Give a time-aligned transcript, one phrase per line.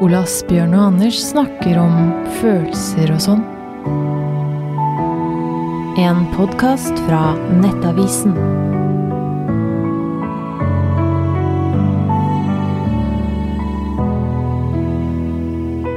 [0.00, 1.96] Ole Asbjørn og Anders snakker om
[2.38, 3.42] følelser og sånn.
[6.00, 8.32] En podkast fra Nettavisen.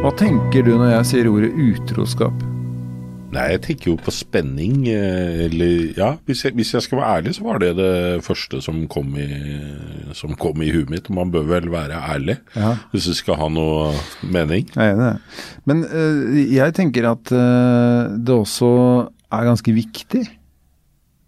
[0.04, 2.53] Hva tenker du når jeg sier ordet utroskap?
[3.34, 7.16] Nei, jeg tenker jo på spenning, eh, eller Ja, hvis jeg, hvis jeg skal være
[7.18, 9.28] ærlig, så var det det første som kom i,
[10.14, 11.10] som kom i huet mitt.
[11.14, 12.76] Man bør vel være ærlig Ja.
[12.94, 13.92] hvis du skal ha noe
[14.24, 14.70] mening.
[14.76, 15.20] Jeg er enig.
[15.66, 18.72] Men øh, jeg tenker at øh, det også
[19.34, 20.24] er ganske viktig.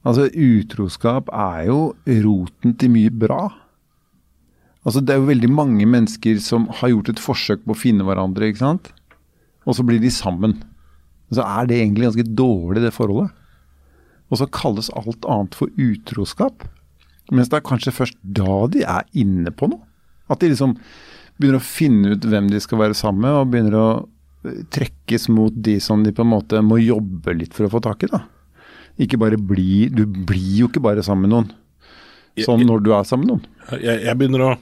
[0.05, 3.47] Altså, utroskap er jo roten til mye bra.
[4.85, 8.05] Altså, det er jo veldig mange mennesker som har gjort et forsøk på å finne
[8.05, 8.91] hverandre, ikke sant?
[9.65, 10.59] Og så blir de sammen.
[11.33, 13.33] Så er det egentlig ganske dårlig, det forholdet.
[14.29, 16.65] Og så kalles alt annet for utroskap.
[17.33, 19.81] Mens det er kanskje først da de er inne på noe.
[20.29, 20.75] At de liksom
[21.37, 23.87] begynner å finne ut hvem de skal være sammen med, og begynner å
[24.47, 27.81] eh, trekkes mot de som de på en måte må jobbe litt for å få
[27.85, 28.11] tak i.
[28.11, 28.23] da.
[29.01, 31.49] Ikke bare bli Du blir jo ikke bare sammen med noen.
[32.45, 33.81] Sånn når du er sammen med noen.
[33.81, 34.53] Jeg, jeg begynner å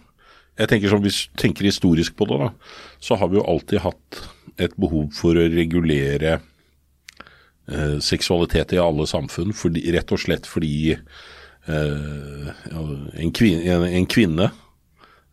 [0.60, 2.50] Jeg tenker sånn, Hvis du tenker historisk på det, da,
[3.02, 4.20] så har vi jo alltid hatt
[4.62, 6.40] et behov for å regulere
[7.72, 12.48] eh, seksualitet i alle samfunn, fordi, rett og slett fordi eh,
[13.20, 14.50] en, kvinne, en, en kvinne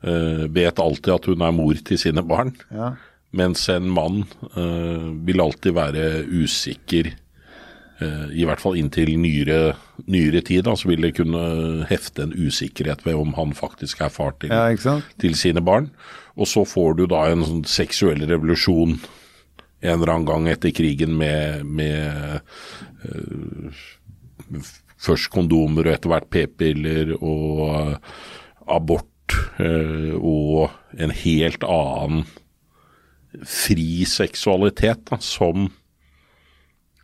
[0.02, 2.92] eh, vet alltid at hun er mor til sine barn, Ja.
[3.32, 4.24] mens en mann
[4.56, 7.12] eh, vil alltid være usikker.
[8.00, 9.74] eh, I hvert fall inntil nyere,
[10.06, 14.08] nyere tid, da, så vil det kunne hefte en usikkerhet ved om han faktisk er
[14.08, 15.90] far til, Ja, til sine barn.
[16.36, 19.00] Og så får du da en sånn seksuell revolusjon
[19.80, 22.40] en eller annen gang etter krigen med, med
[23.04, 23.84] uh,
[25.00, 27.94] først kondomer og etter hvert p-piller og øh,
[28.68, 30.70] abort øh, og
[31.00, 32.26] en helt annen
[33.46, 35.70] fri seksualitet da, som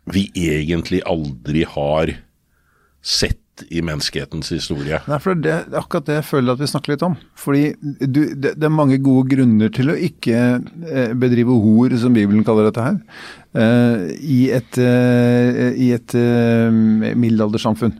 [0.07, 2.13] vi egentlig aldri har
[3.01, 4.99] sett i menneskehetens historie.
[5.09, 7.17] Nei, for det er akkurat det jeg føler at vi snakker litt om.
[7.37, 12.15] Fordi du, det, det er mange gode grunner til å ikke eh, bedrive hor, som
[12.15, 12.99] Bibelen kaller dette her,
[13.57, 17.97] eh, i et, eh, i et middelaldersamfunn.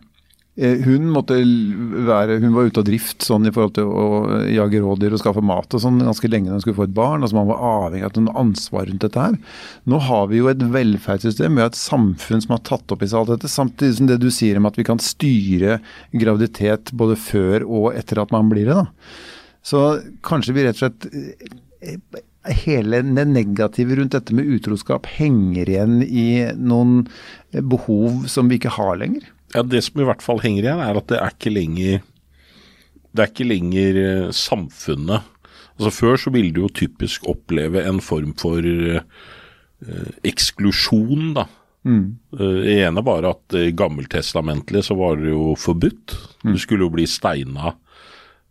[0.57, 4.05] Eh, hun være, hun var ute av drift sånn i forhold til å
[4.49, 7.21] jage rådyr og skaffe mat og sånn ganske lenge når hun skulle få et barn.
[7.21, 9.37] altså Man var avhengig av at hun hadde ansvar rundt dette her.
[9.85, 13.11] Nå har vi jo et velferdssystem, vi har et samfunn som har tatt opp i
[13.11, 13.53] seg alt dette.
[13.53, 15.77] Samtidig som det du sier om at vi kan styre
[16.17, 18.81] graviditet både før og etter at man blir det.
[18.81, 18.87] da.
[19.61, 19.85] Så
[20.25, 21.09] kanskje vi rett og slett
[21.85, 27.01] eh, Hele det negative rundt dette med utroskap henger igjen i noen
[27.51, 29.25] behov som vi ikke har lenger.
[29.57, 32.01] Ja, Det som i hvert fall henger igjen, er at det er ikke lenger
[33.15, 35.25] Det er ikke lenger eh, samfunnet.
[35.77, 39.01] Altså Før så ville du jo typisk oppleve en form for eh,
[40.27, 41.47] eksklusjon, da.
[42.37, 46.15] Eh, Det ene var at eh, gammeltestamentlig så var det jo forbudt.
[46.43, 47.73] Du skulle jo bli steina.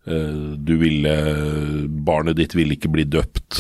[0.06, 1.12] Du ville
[2.06, 3.56] Barnet ditt ville ikke bli døpt.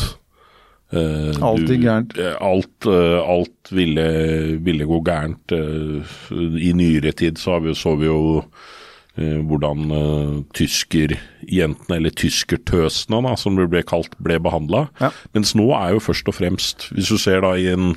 [0.94, 2.16] Eh, Alt gikk gærent.
[2.20, 4.06] Eh, Alt, uh, alt ville,
[4.62, 5.50] ville gå gærent.
[5.50, 6.16] Uh,
[6.62, 8.20] I nyere tid så, har vi, så vi jo
[9.16, 14.82] hvordan uh, tyskerjentene, eller tyskertøsene da, som det ble kalt, ble behandla.
[15.00, 15.08] Ja.
[15.32, 17.94] Mens nå er jo først og fremst, hvis du ser da i en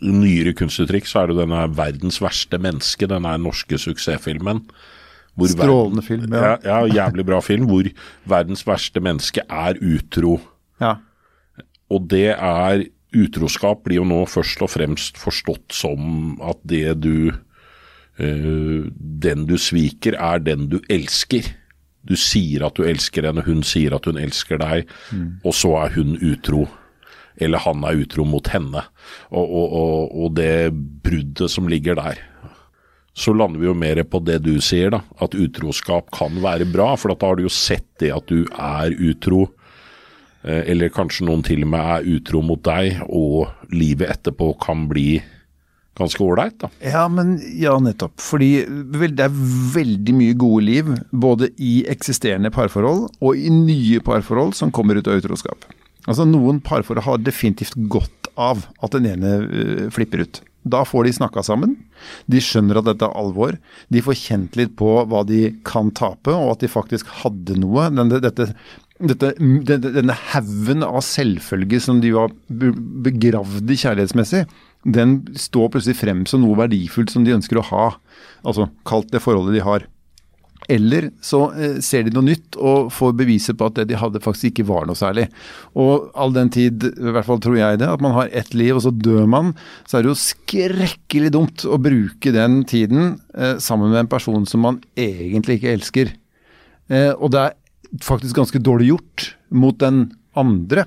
[0.00, 4.64] nyere kunstuttrykk, så er det denne verdens verste menneske, denne norske suksessfilmen.
[5.36, 6.56] hvor Strålende film, ja.
[6.64, 6.80] ja.
[6.86, 7.04] ja.
[7.04, 7.84] Jævlig bra film, hvor
[8.24, 10.38] verdens verste menneske er utro.
[10.80, 10.96] Ja.
[11.92, 17.30] Og det er Utroskap blir jo nå først og fremst forstått som at det du
[17.30, 21.46] øh, Den du sviker, er den du elsker.
[22.02, 24.90] Du sier at du elsker henne, hun sier at hun elsker deg,
[25.44, 26.66] og så er hun utro.
[27.40, 28.82] Eller han er utro mot henne.
[29.30, 30.70] Og, og, og, og det
[31.02, 32.20] bruddet som ligger der.
[33.14, 35.00] Så lander vi jo mer på det du sier, da.
[35.22, 36.92] At utroskap kan være bra.
[36.98, 39.48] For da har du jo sett det at du er utro.
[40.44, 44.86] Eh, Eller kanskje noen til og med er utro mot deg, og livet etterpå kan
[44.90, 45.22] bli
[45.98, 46.70] ganske ålreit, da.
[46.82, 48.18] Ja, men ja, nettopp.
[48.22, 49.38] Fordi det er
[49.74, 55.08] veldig mye gode liv, både i eksisterende parforhold og i nye parforhold som kommer ut
[55.10, 55.68] av utroskap.
[56.04, 60.42] Altså Noen parforhold har definitivt godt av at den ene uh, flipper ut.
[60.64, 61.74] Da får de snakka sammen,
[62.24, 63.58] de skjønner at dette er alvor,
[63.92, 67.90] de får kjent litt på hva de kan tape, og at de faktisk hadde noe.
[67.92, 68.48] Denne, dette,
[69.02, 69.32] dette,
[69.66, 72.74] denne, haugen av selvfølge som de var be-
[73.08, 74.44] begravd i kjærlighetsmessig,
[74.84, 77.88] den står plutselig frem som noe verdifullt som de ønsker å ha.
[78.44, 79.86] Altså kalt det forholdet de har.
[80.70, 84.22] Eller så eh, ser de noe nytt og får beviset på at det de hadde
[84.24, 85.26] faktisk ikke var noe særlig.
[85.76, 88.76] Og all den tid, i hvert fall tror jeg det, at man har ett liv
[88.78, 89.52] og så dør man,
[89.88, 94.46] så er det jo skrekkelig dumt å bruke den tiden eh, sammen med en person
[94.48, 96.14] som man egentlig ikke elsker.
[96.92, 97.60] Eh, og det er
[98.02, 100.86] faktisk ganske dårlig gjort mot den andre,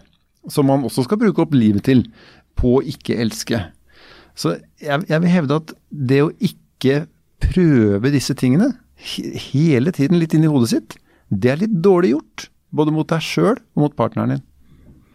[0.52, 2.06] som man også skal bruke opp livet til,
[2.58, 3.62] på å ikke elske.
[4.38, 7.06] Så jeg, jeg vil hevde at det å ikke
[7.44, 10.98] prøve disse tingene hele tiden litt inn i hodet sitt,
[11.30, 12.48] det er litt dårlig gjort.
[12.74, 14.46] Både mot deg sjøl og mot partneren din.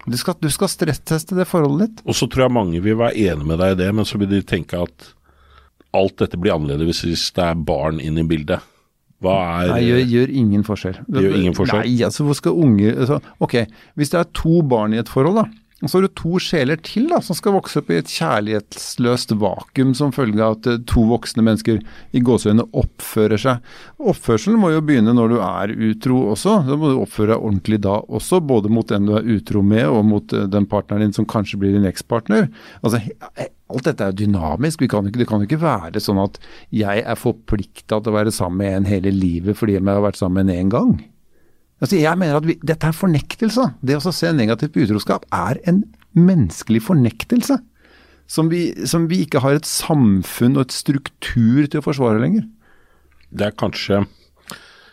[0.07, 2.05] Du skal, du skal stressteste det forholdet ditt.
[2.09, 4.31] Og så tror jeg mange vil være enig med deg i det, men så vil
[4.33, 5.13] de tenke at
[5.95, 8.65] alt dette blir annerledes hvis det er barn inn i bildet.
[9.23, 11.01] Hva er Nei, gjør, gjør ingen forskjell.
[11.07, 11.87] Det gjør ingen forskjell?
[11.87, 13.59] Nei, altså hvor skal unger altså, Ok,
[13.99, 15.49] hvis det er to barn i et forhold, da.
[15.83, 19.35] Og så har du to sjeler til da, som skal vokse opp i et kjærlighetsløst
[19.43, 21.81] vakuum som følge av at eh, to voksne mennesker
[22.15, 23.73] i gåseøynene oppfører seg.
[23.99, 26.61] Oppførselen må jo begynne når du er utro også.
[26.69, 29.89] Da må du oppføre deg ordentlig da også, både mot den du er utro med
[29.91, 32.47] og mot eh, den partneren din som kanskje blir din ekspartner.
[32.87, 33.03] Altså,
[33.73, 34.83] alt dette er jo dynamisk.
[34.85, 36.39] Vi kan ikke, det kan jo ikke være sånn at
[36.75, 40.21] jeg er forplikta til å være sammen med en hele livet fordi jeg har vært
[40.21, 40.95] sammen en én gang.
[41.83, 43.67] Altså, jeg mener at vi, Dette er fornektelse.
[43.83, 45.83] Det å se negativt på utroskap er en
[46.15, 47.59] menneskelig fornektelse.
[48.31, 52.47] Som vi, som vi ikke har et samfunn og et struktur til å forsvare lenger.
[53.33, 54.05] Det er kanskje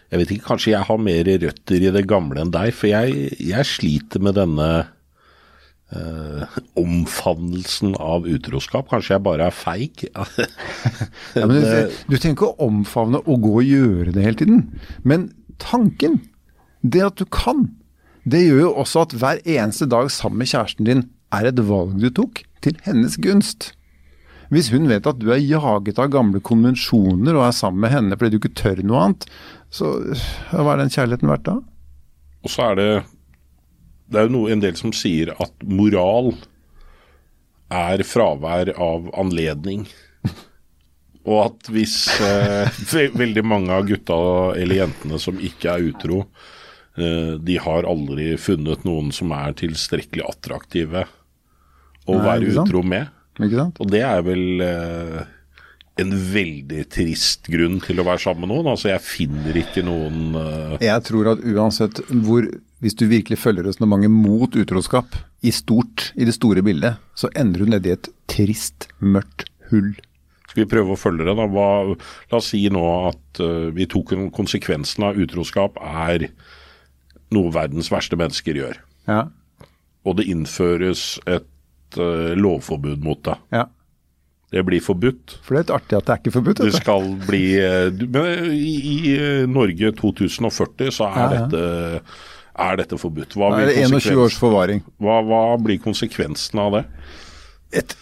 [0.10, 3.28] Jeg vet ikke, kanskje jeg har mer røtter i det gamle enn deg, for jeg,
[3.46, 4.70] jeg sliter med denne
[5.96, 8.90] eh, omfavnelsen av utroskap.
[8.92, 10.06] Kanskje jeg bare er feig.
[11.38, 14.62] Ja, men du, du trenger ikke å omfavne og gå og gjøre det hele tiden.
[15.08, 15.30] Men
[15.62, 16.20] tanken,
[16.82, 17.68] det at du kan,
[18.30, 21.04] det gjør jo også at hver eneste dag sammen med kjæresten din
[21.36, 23.72] er et valg du tok til hennes gunst.
[24.50, 28.18] Hvis hun vet at du er jaget av gamle konvensjoner og er sammen med henne
[28.18, 29.28] fordi du ikke tør noe annet,
[29.70, 29.94] så
[30.50, 31.60] hva er den kjærligheten verdt da?
[32.42, 32.90] Og så er det
[34.10, 36.34] Det er jo noe, en del som sier at moral
[37.70, 39.86] er fravær av anledning.
[41.30, 41.96] Og at hvis
[42.26, 44.18] eh, ve veldig mange av gutta
[44.58, 46.24] eller jentene som ikke er utro,
[46.98, 51.06] eh, de har aldri funnet noen som er tilstrekkelig attraktive
[52.10, 53.12] å Nei, være utro med.
[53.78, 55.20] Og det er vel eh,
[56.02, 58.72] en veldig trist grunn til å være sammen med noen.
[58.74, 62.48] Altså jeg finner ikke noen eh, Jeg tror at uansett hvor
[62.80, 67.64] Hvis du virkelig følger resonnementet mot utroskap i stort, i det store bildet, så ender
[67.66, 69.98] du nedi et trist, mørkt hull.
[70.50, 71.46] Skal vi prøve å følge det, da?
[71.52, 71.68] Hva,
[72.32, 76.30] la oss si nå at uh, vi tok konsekvensen av utroskap er
[77.36, 78.80] noe verdens verste mennesker gjør.
[79.12, 79.28] Ja.
[80.08, 83.38] Og det innføres et uh, lovforbud mot det.
[83.60, 83.68] ja.
[84.50, 85.36] Det blir forbudt.
[85.46, 86.62] For det er litt artig at det er ikke forbudt.
[86.66, 89.12] Det skal bli eh, Men i, i
[89.46, 91.44] Norge 2040 så er, Ja, ja.
[91.52, 93.36] Dette, er dette forbudt.
[93.38, 94.84] Hva er blir, det 21 års forvaring.
[95.02, 96.86] hva, hva blir konsekvensen av det?
[97.82, 97.96] Et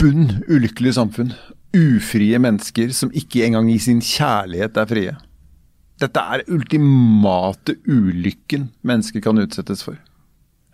[0.00, 1.34] bunn ulykkelig samfunn.
[1.74, 5.14] Ufrie mennesker som ikke engang i sin kjærlighet er frie.
[6.02, 9.98] Dette er ultimate ulykken mennesker kan utsettes for.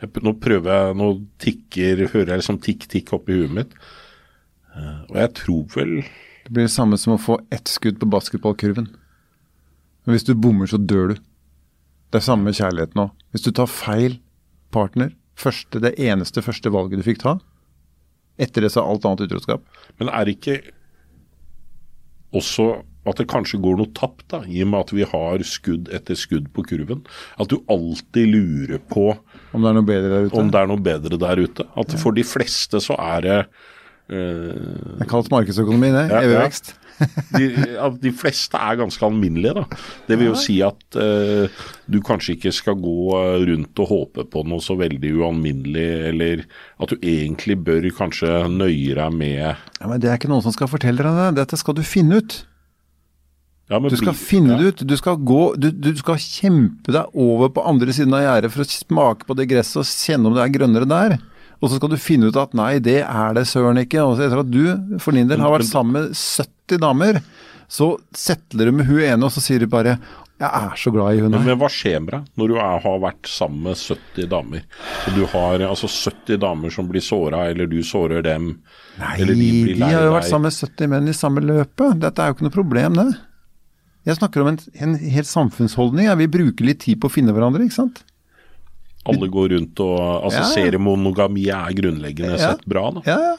[0.01, 1.09] Nå prøver jeg, nå
[1.43, 3.75] tikker, hører jeg liksom tikk-tikk oppi huet mitt.
[4.73, 5.95] Eh, og jeg tror vel
[6.47, 8.89] Det blir det samme som å få ett skudd på basketballkurven.
[10.05, 11.21] Men hvis du bommer, så dør du.
[12.11, 13.09] Det er samme kjærlighet nå.
[13.31, 14.19] Hvis du tar feil
[14.75, 17.37] partner, første, det eneste første valget du fikk ta,
[18.41, 19.65] etter det så er alt annet utroskap.
[20.01, 20.59] Men er det ikke
[22.37, 22.71] også
[23.09, 26.19] at det kanskje går noe tapt, da, i og med at vi har skudd etter
[26.19, 27.01] skudd på kurven?
[27.41, 29.07] At du alltid lurer på
[29.57, 30.37] Om det er noe bedre der ute.
[30.43, 31.67] om det er noe bedre der ute.
[31.81, 36.05] At for de fleste så er det eh, Det er kalt markedsøkonomi, det.
[36.13, 36.45] Ja, Evig ja.
[37.37, 37.47] De,
[38.03, 39.79] de fleste er ganske alminnelige, da.
[40.09, 44.27] Det vil jo si at eh, du kanskje ikke skal gå eh, rundt og håpe
[44.33, 46.45] på noe så veldig ualminnelig, eller
[46.81, 50.53] at du egentlig bør kanskje nøye deg med Ja, men Det er ikke noen som
[50.57, 51.31] skal fortelle deg det.
[51.45, 52.41] Dette skal du finne ut.
[53.71, 54.69] ja, men Du skal bli- finne ja.
[54.73, 54.85] ut.
[54.87, 58.65] Du skal, gå, du, du skal kjempe deg over på andre siden av gjerdet for
[58.65, 61.19] å smake på det gresset og kjenne om det er grønnere der.
[61.61, 64.03] Og så skal du finne ut at nei, det er det søren ikke.
[64.03, 67.21] Og så etter at du for din del har vært sammen med 70 damer,
[67.71, 69.99] så settler du med hun ene, og så sier du bare
[70.41, 71.45] 'jeg er så glad i hun her'.
[71.45, 74.63] men hva skjer med deg når du er, har vært sammen med 70 damer?
[75.05, 78.63] Så du har altså 70 damer som blir såra, eller du sårer dem?
[78.99, 82.01] Nei, eller de, blir de har jo vært sammen med 70 menn i samme løpet.
[82.01, 83.11] Dette er jo ikke noe problem, det.
[84.09, 86.09] Jeg snakker om en, en helt samfunnsholdning.
[86.09, 86.17] Ja.
[86.17, 88.01] Vi bruker litt tid på å finne hverandre, ikke sant.
[89.09, 90.51] Alle går rundt og Altså Ja.
[90.55, 92.51] seriemonogami er grunnleggende Ja.
[92.53, 93.01] sett bra, da.
[93.07, 93.37] Ja, ja.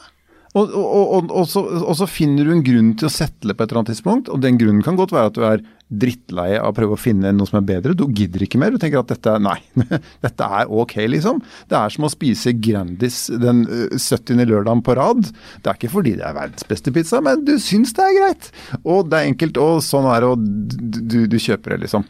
[0.54, 3.70] Og, og, og, så, og så finner du en grunn til å settle på et
[3.70, 6.76] eller annet tidspunkt, og den grunnen kan godt være at du er drittlei av å
[6.76, 7.94] prøve å finne noe som er bedre.
[7.96, 8.70] Du gidder ikke mer.
[8.70, 9.56] Du tenker at dette nei,
[10.26, 11.40] dette er ok, liksom.
[11.72, 14.44] Det er som å spise Grandis den øh, 70.
[14.44, 15.24] lørdagen på rad.
[15.64, 18.50] Det er ikke fordi det er verdens beste pizza, men du syns det er greit.
[18.84, 22.04] Og det er enkelt, og sånn er det, og du, du kjøper det, liksom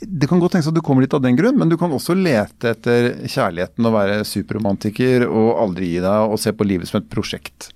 [0.00, 2.16] det kan godt tenkes at du kommer dit av den grunn, men du kan også
[2.18, 7.00] lete etter kjærligheten og være superromantiker og aldri gi deg og se på livet som
[7.00, 7.70] et prosjekt.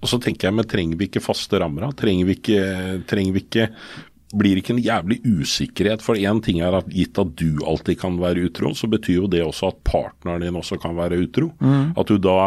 [0.00, 1.90] Og så tenker jeg, men trenger vi ikke faste rammer?
[1.96, 2.60] Trenger vi ikke,
[3.08, 3.66] trenger vi ikke
[4.30, 6.04] blir ikke en jævlig usikkerhet?
[6.04, 9.30] For én ting er at gitt at du alltid kan være utro, så betyr jo
[9.32, 11.50] det også at partneren din også kan være utro.
[11.60, 11.92] Mm.
[12.00, 12.38] At du da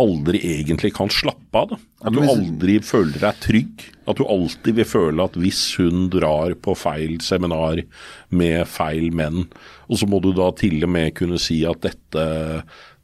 [0.00, 1.74] aldri egentlig kan slappe av.
[1.74, 1.78] Da.
[2.08, 3.84] At du aldri føler deg trygg.
[4.10, 7.80] At du alltid vil føle at hvis hun drar på feil seminar
[8.34, 9.46] med feil menn,
[9.88, 12.26] og så må du da til og med kunne si at dette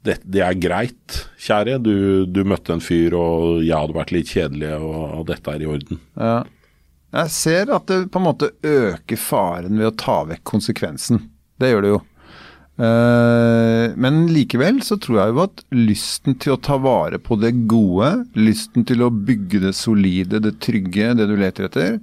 [0.01, 1.77] det, det er greit, kjære.
[1.85, 5.61] Du, du, møtte en fyr, og jeg hadde vært litt kjedelig, og, og dette er
[5.61, 6.01] i orden.
[6.17, 6.39] Ja.
[7.11, 11.25] Jeg ser at det på en måte øker faren ved å ta vekk konsekvensen.
[11.59, 11.99] Det gjør det jo.
[12.81, 17.53] Eh, men likevel så tror jeg jo at lysten til å ta vare på det
[17.69, 21.99] gode, lysten til å bygge det solide, det trygge, det du leter etter,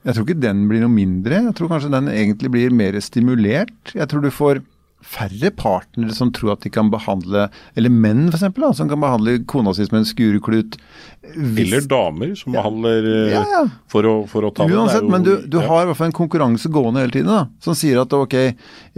[0.00, 1.42] jeg tror ikke den blir noe mindre.
[1.44, 3.92] Jeg tror kanskje den egentlig blir mer stimulert.
[3.92, 4.62] Jeg tror du får
[5.00, 7.46] færre partnere som tror at de kan behandle
[7.78, 8.44] Eller menn, f.eks.,
[8.76, 10.76] som kan behandle kona si som en skureklut.
[11.20, 13.62] Hvis, eller damer som ja, behandler eh, ja, ja.
[13.92, 15.08] For, å, for, å, ta Uansett, det.
[15.08, 17.76] Jo, men du, du har i hvert fall en konkurranse gående hele tiden da, som
[17.76, 18.36] sier at ok,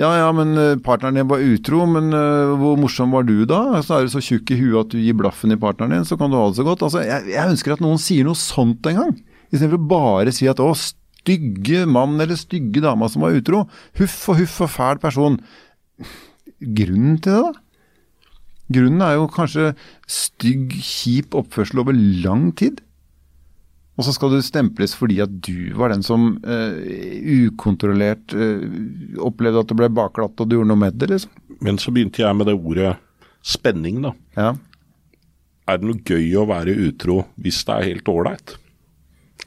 [0.01, 3.83] ja ja, men eh, partneren din var utro, men uh, hvor morsom var du da?
[3.83, 6.19] Så er du så tjukk i huet at du gir blaffen i partneren din, så
[6.21, 6.87] kan du ha det så godt.
[6.87, 9.15] Altså, jeg, jeg ønsker at noen sier noe sånt en gang,
[9.51, 10.73] istedenfor å bare si at å,
[11.23, 13.67] stygge mann eller stygge dama som var utro.
[14.01, 15.39] Huff og huff og fæl person
[16.63, 17.53] grunnen til det, da?
[18.73, 19.73] Grunnen er jo kanskje
[20.09, 22.81] stygg, kjip oppførsel over lang tid.
[23.99, 26.79] Og så skal du stemples fordi at du var den som uh,
[27.45, 28.63] ukontrollert uh,
[29.21, 31.35] opplevde at det ble bakglatt og du gjorde noe med det, liksom.
[31.63, 32.95] Men så begynte jeg med det ordet
[33.45, 34.15] spenning, da.
[34.39, 34.55] Ja.
[35.69, 38.57] Er det noe gøy å være utro hvis det er helt ålreit?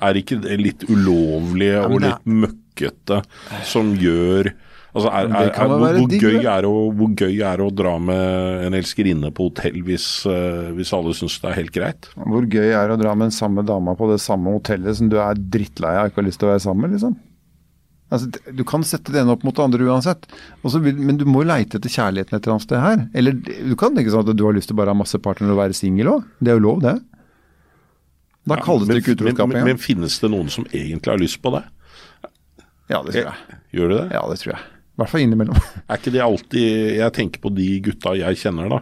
[0.04, 3.22] Er det ikke litt ulovlige ja, og litt møkkete
[3.68, 4.52] som gjør
[4.96, 7.98] Altså, er, er, er, hvor, hvor, gøy er å, hvor, gøy er det å dra
[8.00, 12.08] med en elskerinne på hotell hvis, uh, hvis alle syns det er helt greit?
[12.16, 15.10] Hvor gøy er det å dra med den samme dama på det samme hotellet som
[15.12, 17.18] du er drittlei av og ikke har lyst til å være sammen med, liksom?
[18.14, 20.28] Altså, du kan sette det ene opp mot det andre uansett,
[20.62, 23.04] Også, men du må jo leite etter kjærligheten et eller annet sted her.
[23.18, 25.58] Eller du kan tenke sånn at du har lyst til bare å ha masse partnere
[25.58, 26.28] og være singel òg.
[26.40, 26.96] Det er jo lov, det.
[28.46, 29.66] Da ja, kalles det ikke utroskap engang.
[29.66, 31.66] Men, men finnes det noen som egentlig har lyst på det?
[32.94, 33.60] Ja, det tror jeg.
[33.74, 34.08] Gjør det det?
[34.14, 34.64] Ja, det tror jeg.
[34.96, 35.60] I hvert fall innimellom.
[35.90, 38.82] er ikke det alltid Jeg tenker på de gutta jeg kjenner, da.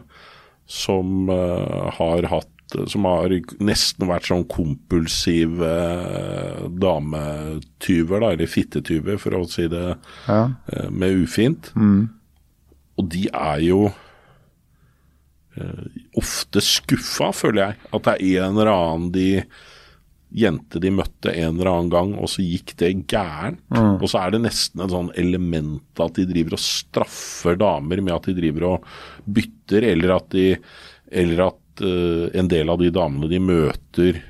[0.69, 2.49] Som uh, har hatt
[2.89, 3.29] som har
[3.61, 10.39] nesten vært sånn kompulsive uh, dametyver, da, eller fittetyver, for å si det ja.
[10.47, 11.69] uh, med ufint.
[11.77, 12.07] Mm.
[12.97, 13.83] Og de er jo
[16.17, 17.75] ofte skuffa, føler jeg.
[17.93, 19.27] At det er en eller annen de
[20.33, 23.61] jente de møtte en eller annen gang, og så gikk det gærent.
[23.73, 23.99] Mm.
[23.99, 28.15] Og så er det nesten et sånn element at de driver og straffer damer med
[28.15, 28.87] at de driver og
[29.37, 30.47] bytter, eller at, de,
[31.23, 34.21] eller at uh, en del av de damene de møter,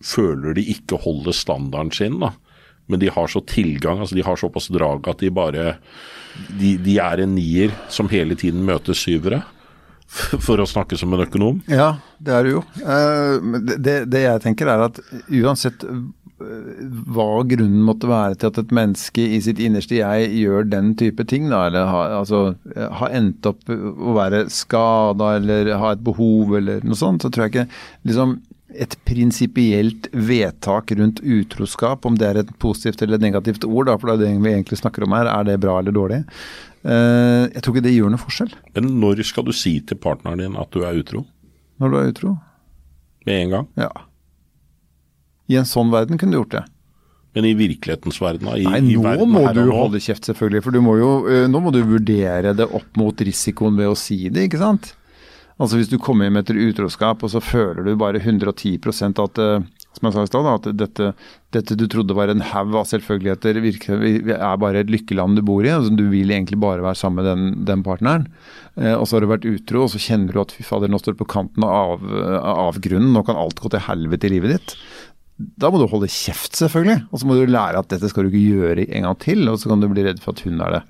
[0.00, 2.20] føler de ikke holder standarden sin.
[2.22, 2.32] da.
[2.90, 5.74] Men de har så tilgang, altså de har såpass drag at de bare
[6.58, 9.42] de, de er en nier som hele tiden møter syvere.
[10.46, 11.60] for å snakke som en økonom?
[11.70, 12.64] Ja, det er det jo.
[12.82, 14.98] Eh, det, det jeg tenker er at
[15.28, 16.00] uansett eh,
[17.14, 21.26] hva grunnen måtte være til at et menneske i sitt innerste jeg gjør den type
[21.30, 26.56] ting, da, eller har altså, har endt opp å være skada eller ha et behov
[26.58, 27.68] eller noe sånt, så tror jeg ikke
[28.08, 28.38] liksom
[28.70, 33.96] et prinsipielt vedtak rundt utroskap, om det er et positivt eller et negativt ord, da,
[33.98, 36.20] for det er det vi egentlig snakker om her, er det bra eller dårlig?
[36.80, 38.52] Eh, jeg tror ikke det gjør noe forskjell.
[38.76, 41.24] Men når skal du si til partneren din at du er utro?
[41.80, 42.36] Når du er utro?
[43.28, 43.66] Med en gang?
[43.80, 43.90] Ja.
[45.50, 46.64] I en sånn verden kunne du gjort det.
[47.36, 48.48] Men i virkelighetens verden?
[48.58, 50.64] I, Nei, nå verden må du holde kjeft, selvfølgelig.
[50.66, 54.24] For må jo, eh, nå må du vurdere det opp mot risikoen ved å si
[54.32, 54.94] det, ikke sant.
[55.60, 59.60] Altså Hvis du kommer hjem etter utroskap, og så føler du bare 110% at uh,
[59.96, 61.06] som jeg sa i stad, at dette,
[61.56, 65.72] dette, du trodde var en haug av selvfølgeligheter, er bare et lykkeland du bor i.
[65.74, 68.28] Altså, du vil egentlig bare være sammen med den, den partneren.
[68.78, 71.00] Eh, og så har du vært utro, og så kjenner du at fy fader, nå
[71.02, 72.06] står du på kanten av,
[72.40, 74.76] av grunnen, nå kan alt gå til helvete i livet ditt.
[75.60, 77.08] Da må du holde kjeft, selvfølgelig.
[77.10, 79.58] Og så må du lære at dette skal du ikke gjøre en gang til, og
[79.58, 80.82] så kan du bli redd for at hun er det.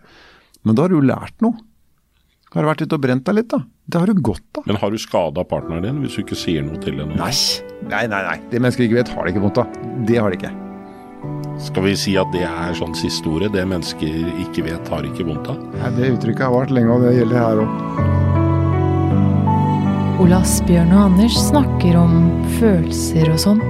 [0.66, 1.56] Men da har du jo lært noe.
[2.50, 3.60] Har du vært ute og brent deg litt, da?
[3.90, 4.64] det har du godt av.
[4.66, 7.14] Men har du skada partneren din hvis du ikke sier noe til henne?
[7.18, 7.30] Nei.
[7.90, 8.36] Nei, nei, nei.
[8.50, 9.78] Det mennesker ikke vet, har det ikke vondt av.
[10.08, 10.50] Det har de ikke.
[11.62, 13.52] Skal vi si at det er sånn siste ordet?
[13.54, 15.62] Det mennesker ikke vet, har ikke vondt av?
[15.78, 17.70] Nei, det uttrykket har vart lenge, og det gjelder her òg.
[20.20, 22.18] Ole Asbjørn og Anders snakker om
[22.58, 23.62] følelser og sånn.